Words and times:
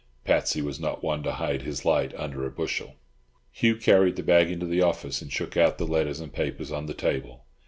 Patsy 0.25 0.63
was 0.63 0.79
not 0.79 1.03
one 1.03 1.21
to 1.21 1.33
hide 1.33 1.61
his 1.61 1.85
light 1.85 2.11
under 2.15 2.43
a 2.43 2.49
bushel. 2.49 2.95
Hugh 3.51 3.75
carried 3.75 4.15
the 4.15 4.23
bag 4.23 4.49
into 4.49 4.65
the 4.65 4.81
office, 4.81 5.21
and 5.21 5.31
shook 5.31 5.55
out 5.55 5.77
the 5.77 5.85
letters 5.85 6.19
and 6.19 6.33
papers 6.33 6.71
on 6.71 6.87
the 6.87 6.95
table. 6.95 7.45